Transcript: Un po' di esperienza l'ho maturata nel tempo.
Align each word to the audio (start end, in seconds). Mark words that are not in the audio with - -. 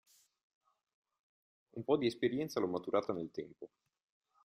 Un 1.75 1.83
po' 1.83 1.95
di 1.95 2.07
esperienza 2.07 2.59
l'ho 2.59 2.65
maturata 2.65 3.13
nel 3.13 3.29
tempo. 3.29 3.69